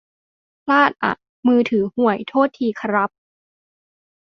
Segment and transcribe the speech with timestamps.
[0.63, 1.13] พลาดอ่ะ
[1.47, 3.09] มือถือห่วย โทษทีครับ